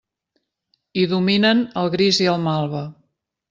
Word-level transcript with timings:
Hi 0.95 1.03
dominen 1.11 1.63
el 1.85 1.95
gris 1.99 2.23
i 2.27 2.31
el 2.35 2.43
malva. 2.51 2.87